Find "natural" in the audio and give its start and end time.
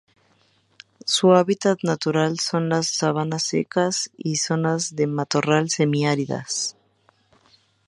1.83-2.39